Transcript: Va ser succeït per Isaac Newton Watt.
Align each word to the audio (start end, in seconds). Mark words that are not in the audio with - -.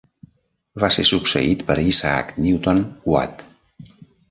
Va 0.83 0.89
ser 0.95 1.05
succeït 1.09 1.61
per 1.67 1.77
Isaac 1.91 2.33
Newton 2.47 2.83
Watt. 3.13 3.47